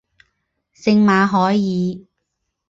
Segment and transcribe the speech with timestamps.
[0.73, 1.53] 圣马凯尔。